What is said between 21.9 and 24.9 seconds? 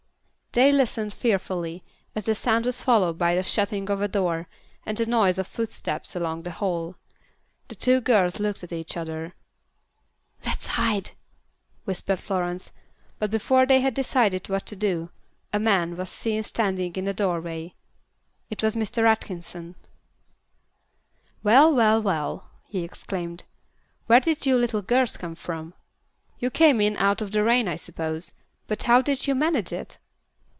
well," he exclaimed, "where did you little